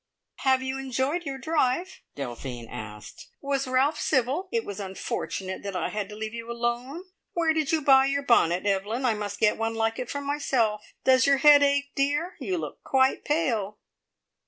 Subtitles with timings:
[0.37, 3.27] "Have you enjoyed your drive?" Delphine asked.
[3.39, 4.49] "Was Ralph civil?
[4.51, 7.03] It was unfortunate that I had to leave you alone.
[7.33, 9.05] Where did you buy your bonnet, Evelyn?
[9.05, 10.81] I must get one like it for myself.
[11.03, 12.35] Does your head ache, dear?
[12.39, 13.77] You look quite pale."